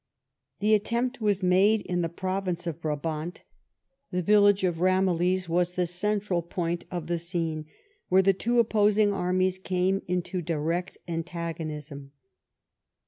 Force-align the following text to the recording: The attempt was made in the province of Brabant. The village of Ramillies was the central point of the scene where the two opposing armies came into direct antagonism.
The 0.61 0.73
attempt 0.73 1.21
was 1.21 1.43
made 1.43 1.81
in 1.81 2.01
the 2.01 2.09
province 2.09 2.65
of 2.65 2.81
Brabant. 2.81 3.43
The 4.09 4.23
village 4.23 4.63
of 4.63 4.77
Ramillies 4.81 5.47
was 5.47 5.73
the 5.73 5.85
central 5.85 6.41
point 6.41 6.85
of 6.89 7.05
the 7.05 7.19
scene 7.19 7.67
where 8.09 8.23
the 8.23 8.33
two 8.33 8.57
opposing 8.57 9.13
armies 9.13 9.59
came 9.59 10.01
into 10.07 10.41
direct 10.41 10.97
antagonism. 11.07 12.13